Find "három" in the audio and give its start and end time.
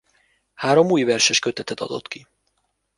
0.53-0.91